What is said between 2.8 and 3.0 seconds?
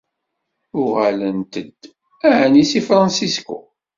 San